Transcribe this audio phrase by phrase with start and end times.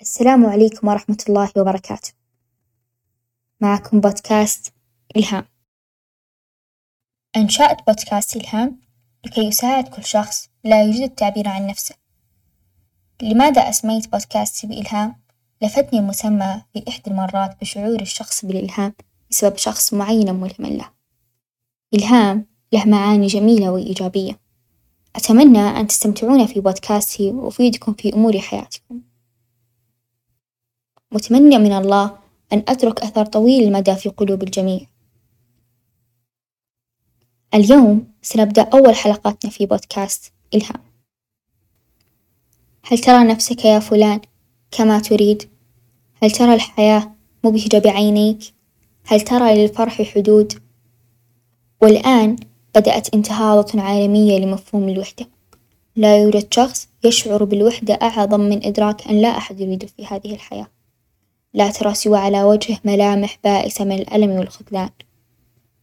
[0.00, 2.12] السلام عليكم ورحمة الله وبركاته،
[3.60, 4.72] معكم بودكاست
[5.16, 5.44] إلهام،
[7.36, 8.80] أنشأت بودكاست إلهام
[9.26, 11.94] لكي يساعد كل شخص لا يجيد التعبير عن نفسه،
[13.22, 15.16] لماذا أسميت بودكاستي بإلهام؟
[15.62, 18.94] لفتني المسمى في إحدى المرات بشعور الشخص بالإلهام
[19.30, 20.90] بسبب شخص معين ملهم له،
[21.94, 24.40] إلهام له معاني جميلة وإيجابية،
[25.16, 29.00] أتمنى أن تستمتعون في بودكاستي وأفيدكم في أمور حياتكم.
[31.12, 32.18] متمنية من الله
[32.52, 34.80] أن أترك أثر طويل المدى في قلوب الجميع،
[37.54, 40.80] اليوم سنبدأ أول حلقاتنا في بودكاست إلهام،
[42.84, 44.20] هل ترى نفسك يا فلان
[44.70, 45.50] كما تريد؟
[46.22, 47.12] هل ترى الحياة
[47.44, 48.54] مبهجة بعينيك؟
[49.04, 50.52] هل ترى للفرح حدود؟
[51.82, 52.36] والآن
[52.74, 55.26] بدأت انتهاضة عالمية لمفهوم الوحدة،
[55.96, 60.66] لا يوجد شخص يشعر بالوحدة أعظم من إدراك أن لا أحد يريده في هذه الحياة،
[61.54, 64.90] لا ترى سوى على وجهه ملامح بائسة من الألم والخذلان،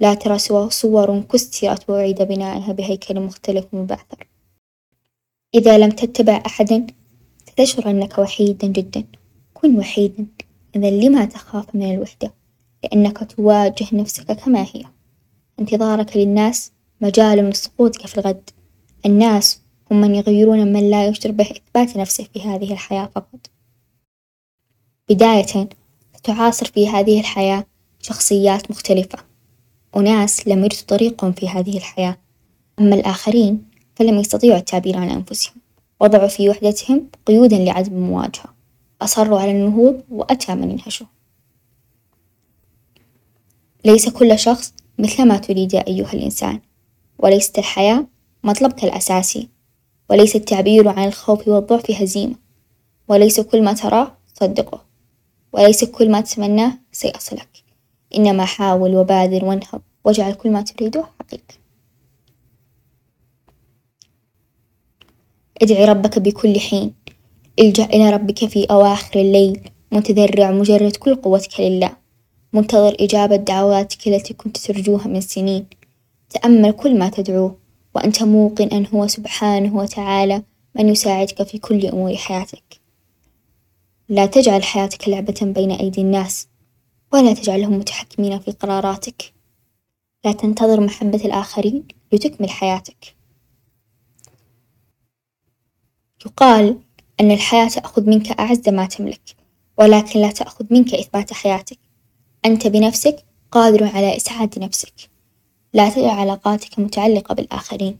[0.00, 4.26] لا ترى سوى صور كسرت وأعيد بنائها بهيكل مختلف ومبعثر،
[5.54, 6.86] إذا لم تتبع أحدًا
[7.50, 9.04] ستشعر أنك وحيدًا جدًا،
[9.54, 10.26] كن وحيدًا.
[10.76, 12.32] إذا لما تخاف من الوحدة؟
[12.84, 14.84] لأنك تواجه نفسك كما هي،
[15.60, 18.50] انتظارك للناس مجال لسقوطك في الغد،
[19.06, 23.50] الناس هم من يغيرون من لا يشعر بإثبات نفسه في هذه الحياة فقط.
[25.10, 25.68] بداية
[26.24, 27.66] تعاصر في هذه الحياة
[28.00, 29.18] شخصيات مختلفة،
[29.96, 32.18] أناس لم يجدوا طريقهم في هذه الحياة،
[32.78, 33.64] أما الآخرين
[33.96, 35.54] فلم يستطيعوا التعبير عن أنفسهم،
[36.00, 38.54] وضعوا في وحدتهم قيودًا لعدم المواجهة،
[39.02, 41.06] أصروا على النهوض وأتى من ينهشوا،
[43.84, 46.60] ليس كل شخص مثل ما تريد يا أيها الإنسان،
[47.18, 48.06] وليست الحياة
[48.44, 49.48] مطلبك الأساسي،
[50.10, 52.34] وليس التعبير عن الخوف والضعف هزيمة،
[53.08, 54.89] وليس كل ما تراه صدقه.
[55.52, 57.48] وليس كل ما تتمناه سيصلك،
[58.16, 61.54] إنما حاول وبادر وانهض واجعل كل ما تريده حقيقة.
[65.62, 66.94] ادع ربك بكل حين،
[67.58, 71.92] الجأ إلى ربك في أواخر الليل متذرع مجرد كل قوتك لله،
[72.52, 75.66] منتظر إجابة دعواتك التي كنت ترجوها من سنين،
[76.30, 77.56] تأمل كل ما تدعوه
[77.94, 80.42] وأنت موقن أن هو سبحانه وتعالى
[80.74, 82.79] من يساعدك في كل أمور حياتك.
[84.10, 86.48] لا تجعل حياتك لعبة بين أيدي الناس،
[87.12, 89.32] ولا تجعلهم متحكمين في قراراتك،
[90.24, 93.16] لا تنتظر محبة الآخرين لتكمل حياتك،
[96.26, 96.78] يقال
[97.20, 99.36] أن الحياة تأخذ منك أعز ما تملك،
[99.78, 101.78] ولكن لا تأخذ منك إثبات حياتك،
[102.44, 105.10] أنت بنفسك قادر على إسعاد نفسك،
[105.72, 107.98] لا تجعل علاقاتك متعلقة بالآخرين،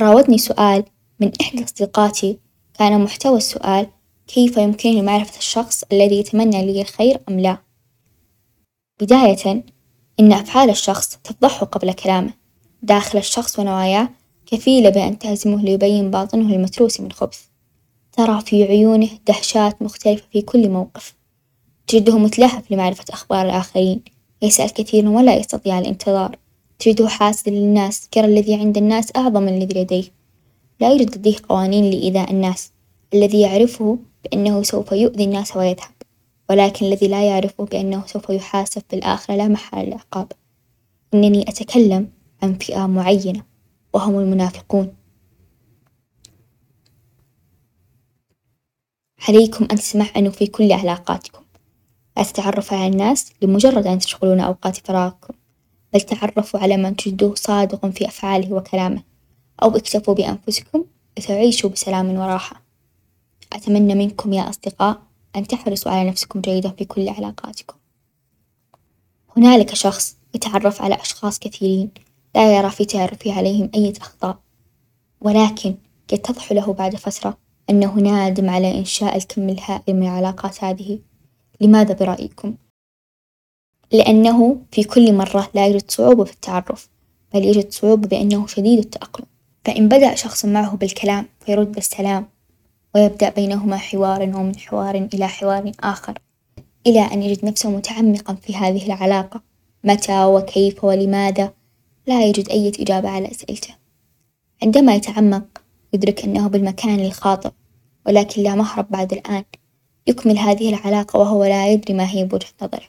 [0.00, 0.84] راودني سؤال
[1.20, 2.38] من إحدى صديقاتي
[2.78, 3.86] كان محتوى السؤال
[4.26, 7.58] كيف يمكنني معرفة الشخص الذي يتمنى لي الخير أم لا؟
[9.00, 9.64] بداية
[10.20, 12.30] إن أفعال الشخص تفضحه قبل كلامه،
[12.82, 14.08] داخل الشخص ونواياه
[14.46, 17.40] كفيلة بأن تهزمه ليبين باطنه المتروس من خبث،
[18.12, 21.14] ترى في عيونه دهشات مختلفة في كل موقف،
[21.86, 24.02] تجده متلهف لمعرفة أخبار الآخرين،
[24.42, 26.38] يسأل كثيرًا ولا يستطيع الانتظار،
[26.78, 30.17] تجده حاسد للناس يرى الذي عند الناس أعظم من الذي لديه.
[30.80, 32.72] لا يوجد لديه قوانين لإيذاء الناس،
[33.14, 35.90] الذي يعرفه بأنه سوف يؤذي الناس ويذهب،
[36.50, 40.32] ولكن الذي لا يعرفه بأنه سوف يحاسب في الآخرة لا محالة للعقاب،
[41.14, 42.08] إنني أتكلم
[42.42, 43.42] عن فئة معينة
[43.92, 44.94] وهم المنافقون،
[49.28, 51.42] عليكم أن تتمعنوا في كل علاقاتكم،
[52.16, 55.34] لا تتعرفوا على الناس لمجرد أن تشغلون أوقات فراغكم،
[55.94, 59.02] بل تعرفوا على من تجدوه صادق في أفعاله وكلامه.
[59.62, 60.84] أو اكتفوا بأنفسكم
[61.18, 62.62] لتعيشوا بسلام وراحة،
[63.52, 65.02] أتمنى منكم يا أصدقاء
[65.36, 67.76] أن تحرصوا على نفسكم جيدًا في كل علاقاتكم،
[69.36, 71.90] هنالك شخص يتعرف على أشخاص كثيرين
[72.34, 74.38] لا يرى في تعرفه عليهم أية أخطاء،
[75.20, 75.74] ولكن
[76.12, 77.38] يتضح له بعد فترة
[77.70, 80.98] أنه نادم على إنشاء الكم الهائل من العلاقات هذه،
[81.60, 82.54] لماذا برأيكم؟
[83.92, 86.88] لأنه في كل مرة لا يوجد صعوبة في التعرف،
[87.34, 89.26] بل يوجد صعوبة بأنه شديد التأقلم.
[89.68, 92.26] فإن بدأ شخص معه بالكلام فيرد بالسلام
[92.94, 96.18] ويبدأ بينهما حوار ومن حوار إلى حوار آخر
[96.86, 99.42] إلى أن يجد نفسه متعمقًا في هذه العلاقة،
[99.84, 101.52] متى وكيف ولماذا؟
[102.06, 103.74] لا يجد أية إجابة على أسئلته،
[104.62, 105.44] عندما يتعمق
[105.92, 107.50] يدرك أنه بالمكان الخاطئ،
[108.06, 109.44] ولكن لا مهرب بعد الآن،
[110.06, 112.88] يكمل هذه العلاقة وهو لا يدري ما هي بوجهة نظره،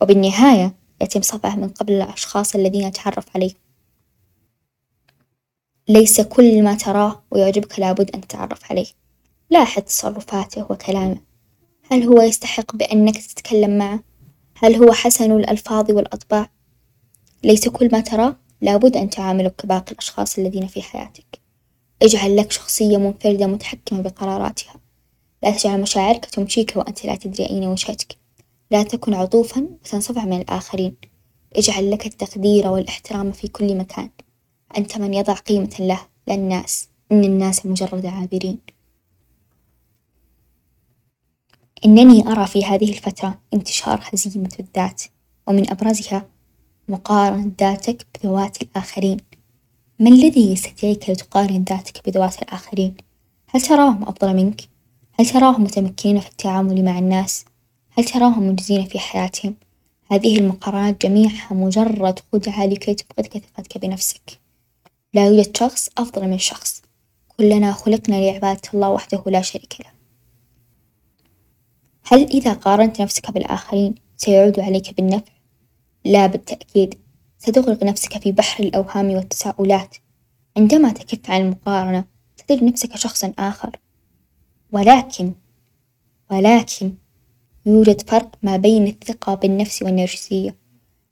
[0.00, 3.61] وبالنهاية يتم صفعه من قبل الأشخاص الذين يتعرف عليهم.
[5.92, 8.86] ليس كل ما تراه ويعجبك لابد أن تتعرف عليه،
[9.50, 11.16] لاحظ تصرفاته وكلامه،
[11.90, 14.00] هل هو يستحق بأنك تتكلم معه؟
[14.56, 16.50] هل هو حسن الألفاظ والأطباع؟
[17.44, 21.38] ليس كل ما تراه لابد أن تعامله كباقي الأشخاص الذين في حياتك،
[22.02, 24.74] اجعل لك شخصية منفردة متحكمة بقراراتها،
[25.42, 28.16] لا تجعل مشاعرك تمشيك وأنت لا تدري أين وجهتك،
[28.70, 30.96] لا تكن عطوفًا وتنصفع من الآخرين،
[31.56, 34.10] اجعل لك التقدير والإحترام في كل مكان،
[34.78, 38.58] أنت من يضع قيمة له لا الناس، إن الناس مجرد عابرين.
[41.84, 45.02] إنني أرى في هذه الفترة انتشار هزيمة الذات،
[45.46, 46.26] ومن أبرزها
[46.88, 49.16] مقارنة ذاتك بذوات الآخرين،
[49.98, 52.94] ما الذي يستدعيك لتقارن ذاتك بذوات الآخرين؟
[53.48, 54.60] هل تراهم أفضل منك؟
[55.20, 57.44] هل تراهم متمكنين في التعامل مع الناس؟
[57.90, 59.54] هل تراهم منجزين في حياتهم؟
[60.10, 64.40] هذه المقارنات جميعها مجرد خدعة لكي تفقدك ثقتك بنفسك،
[65.14, 66.82] لا يوجد شخص أفضل من شخص،
[67.26, 69.90] كلنا خلقنا لعبادة الله وحده لا شريك له.
[72.04, 75.32] هل إذا قارنت نفسك بالآخرين سيعود عليك بالنفع؟
[76.04, 76.94] لا بالتأكيد،
[77.38, 79.96] ستغرق نفسك في بحر الأوهام والتساؤلات،
[80.56, 82.04] عندما تكف عن المقارنة
[82.46, 83.76] تجد نفسك شخصًا آخر،
[84.72, 85.32] ولكن
[86.30, 86.94] ولكن
[87.66, 90.56] يوجد فرق ما بين الثقة بالنفس والنرجسية،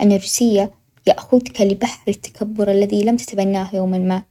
[0.00, 4.22] النرجسية يأخذك لبحر التكبر الذي لم تتبناه يومًا ما،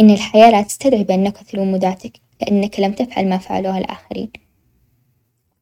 [0.00, 4.32] إن الحياة لا تستدعي بأنك تلوم ذاتك لأنك لم تفعل ما فعله الآخرين،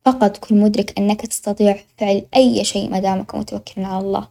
[0.05, 4.29] فقط كن مدرك أنك تستطيع فعل أي شيء ما دامك متوكلًا على الله،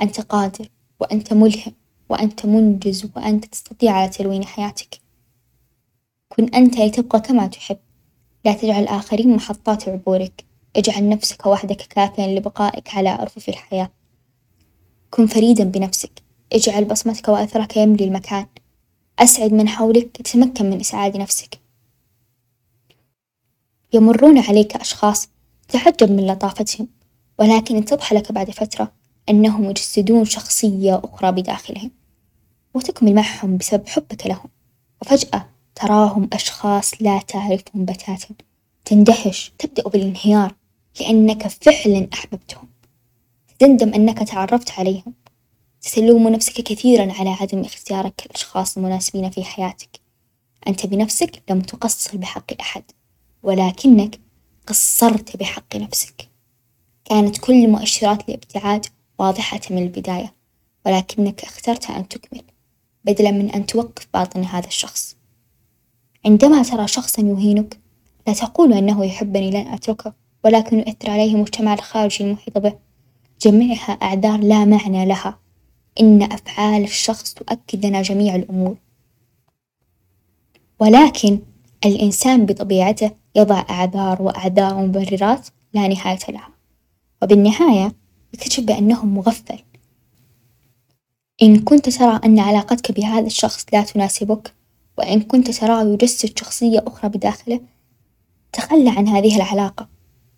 [0.00, 0.68] أنت قادر
[1.00, 1.72] وأنت ملهم
[2.08, 5.00] وأنت منجز وأنت تستطيع على تلوين حياتك،
[6.28, 7.78] كن أنت لتبقى كما تحب،
[8.44, 10.44] لا تجعل الآخرين محطات عبورك،
[10.76, 13.90] اجعل نفسك وحدك كافيًا لبقائك على أرفف الحياة،
[15.14, 16.22] كن فريدًا بنفسك،
[16.52, 18.46] اجعل بصمتك وأثرك يملي المكان،
[19.18, 21.60] أسعد من حولك تتمكن من إسعاد نفسك،
[23.92, 25.28] يمرون عليك أشخاص
[25.68, 26.88] تتعجب من لطافتهم،
[27.38, 28.92] ولكن يتضح لك بعد فترة
[29.28, 31.90] أنهم يجسدون شخصية أخرى بداخلهم،
[32.74, 34.48] وتكمل معهم بسبب حبك لهم،
[35.02, 38.34] وفجأة تراهم أشخاص لا تعرفهم بتاتا،
[38.84, 40.54] تندهش تبدأ بالانهيار
[41.00, 42.73] لأنك فعلًا أحببتهم،
[43.58, 45.14] تندم أنك تعرفت عليهم،
[45.80, 50.00] ستلوم نفسك كثيرًا على عدم اختيارك الأشخاص المناسبين في حياتك،
[50.66, 52.82] أنت بنفسك لم تقصر بحق أحد،
[53.42, 54.20] ولكنك
[54.66, 56.28] قصرت بحق نفسك،
[57.04, 58.86] كانت كل مؤشرات الإبتعاد
[59.18, 60.34] واضحة من البداية،
[60.86, 62.42] ولكنك اخترت أن تكمل
[63.04, 65.16] بدلا من أن توقف باطن هذا الشخص،
[66.26, 67.80] عندما ترى شخصًا يهينك
[68.26, 70.14] لا تقول إنه يحبني لن أتركه،
[70.44, 72.78] ولكن يؤثر عليه المجتمع الخارجي المحيط به،
[73.40, 75.38] جميعها أعذار لا معنى لها،
[76.00, 78.76] إن أفعال الشخص تؤكد لنا جميع الأمور،
[80.80, 81.38] ولكن
[81.84, 86.48] الإنسان بطبيعته يضع أعذار وأعذار ومبررات لا نهاية لها،
[87.22, 87.94] وبالنهاية
[88.34, 89.58] يكتشف بأنه مغفل،
[91.42, 94.54] إن كنت ترى أن علاقتك بهذا الشخص لا تناسبك،
[94.98, 97.60] وإن كنت تراه يجسد شخصية أخرى بداخله
[98.52, 99.93] تخلى عن هذه العلاقة،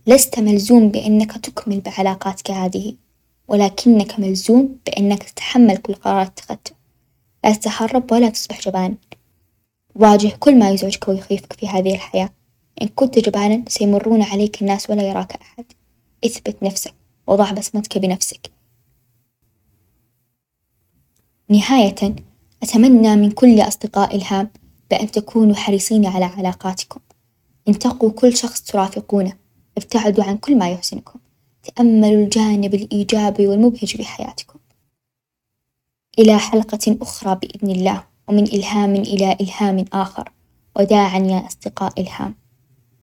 [0.06, 2.94] لست ملزوم بأنك تكمل بعلاقاتك هذه،
[3.48, 6.72] ولكنك ملزوم بأنك تتحمل كل قرار اتخذته،
[7.44, 8.96] لا تتهرب ولا تصبح جبان،
[9.94, 12.30] واجه كل ما يزعجك ويخيفك في هذه الحياة،
[12.82, 15.64] إن كنت جبانًا سيمرون عليك الناس ولا يراك أحد،
[16.24, 16.94] اثبت نفسك
[17.26, 18.50] وضع بصمتك بنفسك.
[21.48, 22.14] نهاية
[22.62, 24.50] أتمنى من كل أصدقائي الهام
[24.90, 27.00] بأن تكونوا حريصين على علاقاتكم،
[27.68, 29.45] انتقوا كل شخص ترافقونه،
[29.78, 31.18] ابتعدوا عن كل ما يحزنكم،
[31.62, 34.58] تأملوا الجانب الإيجابي والمبهج بحياتكم،
[36.18, 40.32] إلى حلقة أخرى بإذن الله، ومن إلهام إلى إلهام آخر،
[40.76, 42.34] وداعًا يا أصدقائي إلهام.